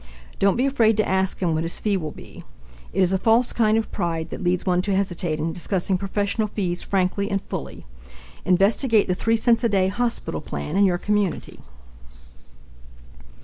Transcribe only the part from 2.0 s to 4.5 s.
be. It is a false kind of pride that